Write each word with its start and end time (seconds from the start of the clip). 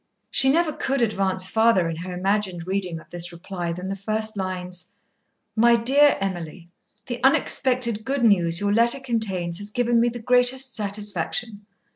She 0.31 0.49
never 0.49 0.73
could 0.73 0.99
advance 1.03 1.47
farther 1.47 1.87
in 1.87 1.97
her 1.97 2.11
imagined 2.11 2.65
reading 2.65 2.99
of 2.99 3.11
this 3.11 3.31
reply 3.31 3.71
than 3.71 3.87
the 3.87 3.95
first 3.95 4.35
lines: 4.35 4.95
"MY 5.55 5.75
DEAR 5.75 6.17
EMILY, 6.19 6.71
The 7.05 7.23
unexpected 7.23 8.03
good 8.03 8.23
news 8.25 8.59
your 8.59 8.73
letter 8.73 8.99
contains 8.99 9.59
has 9.59 9.69
given 9.69 9.99
me 9.99 10.09
the 10.09 10.17
greatest 10.17 10.73
satisfaction. 10.75 11.67